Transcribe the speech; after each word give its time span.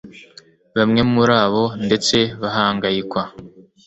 Bamwe 0.77 1.01
muri 1.13 1.33
abo 1.43 1.63
ndetse 1.85 2.17
bahangayikwa 2.41 3.21